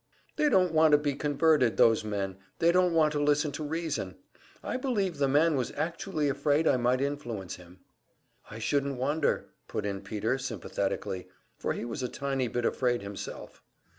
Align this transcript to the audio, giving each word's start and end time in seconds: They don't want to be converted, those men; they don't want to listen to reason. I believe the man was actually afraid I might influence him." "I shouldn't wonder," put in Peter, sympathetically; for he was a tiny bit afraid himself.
They 0.35 0.49
don't 0.49 0.73
want 0.73 0.93
to 0.93 0.97
be 0.97 1.13
converted, 1.13 1.77
those 1.77 2.03
men; 2.03 2.37
they 2.57 2.71
don't 2.71 2.95
want 2.95 3.11
to 3.11 3.19
listen 3.21 3.51
to 3.51 3.63
reason. 3.63 4.15
I 4.63 4.75
believe 4.77 5.19
the 5.19 5.27
man 5.27 5.55
was 5.55 5.71
actually 5.73 6.27
afraid 6.27 6.67
I 6.67 6.75
might 6.77 7.01
influence 7.01 7.57
him." 7.57 7.81
"I 8.49 8.57
shouldn't 8.57 8.97
wonder," 8.97 9.49
put 9.67 9.85
in 9.85 10.01
Peter, 10.01 10.39
sympathetically; 10.39 11.27
for 11.59 11.73
he 11.73 11.85
was 11.85 12.01
a 12.01 12.09
tiny 12.09 12.47
bit 12.47 12.65
afraid 12.65 13.03
himself. 13.03 13.61